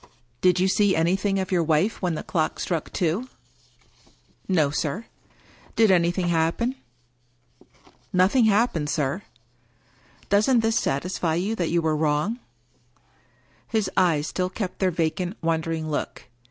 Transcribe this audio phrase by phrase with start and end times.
[0.41, 3.29] "Did you see anjrthing of your wife when the clock struck two?""
[4.47, 5.05] No, sir.""
[5.75, 6.73] Did anything happen?""
[8.11, 9.21] Nothing happened, sir.""
[10.31, 12.39] Doesn't this satisfy you that you were wrong?"
[13.67, 16.25] His eyes still kept their vacant, wondering look.